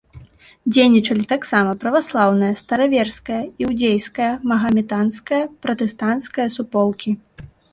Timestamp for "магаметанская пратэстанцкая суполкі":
4.53-7.11